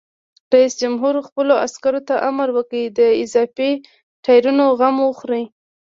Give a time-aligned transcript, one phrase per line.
[0.53, 3.71] رئیس جمهور خپلو عسکرو ته امر وکړ؛ د اضافي
[4.23, 5.43] ټایرونو غم وخورئ!